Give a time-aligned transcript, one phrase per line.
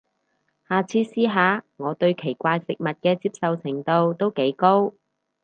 [0.67, 4.95] 下次試下，我對奇怪食物嘅接受程度都幾高